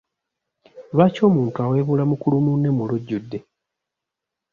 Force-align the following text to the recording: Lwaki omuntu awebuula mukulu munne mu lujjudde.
Lwaki 0.93 1.19
omuntu 1.29 1.57
awebuula 1.65 2.03
mukulu 2.11 2.37
munne 2.45 2.69
mu 2.77 2.83
lujjudde. 2.89 3.39